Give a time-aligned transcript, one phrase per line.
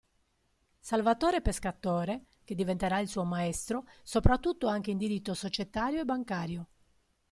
[0.79, 6.67] Salvatore Pescatore che diventerà il suo maestro, soprattutto anche in diritto societario e bancario.